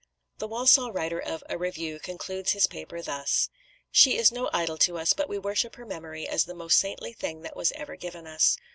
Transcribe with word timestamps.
The 0.39 0.47
Walsall 0.47 0.91
writer 0.91 1.19
of 1.19 1.43
"A 1.47 1.59
Review" 1.59 1.99
concludes 1.99 2.53
his 2.53 2.65
paper 2.65 3.03
thus: 3.03 3.49
She 3.91 4.17
is 4.17 4.31
no 4.31 4.49
idol 4.51 4.79
to 4.79 4.97
us, 4.97 5.13
but 5.13 5.29
we 5.29 5.37
worship 5.37 5.75
her 5.75 5.85
memory 5.85 6.27
as 6.27 6.45
the 6.45 6.55
most 6.55 6.79
saintly 6.79 7.13
thing 7.13 7.41
that 7.43 7.55
was 7.55 7.71
ever 7.73 7.95
given 7.95 8.25
us. 8.25 8.57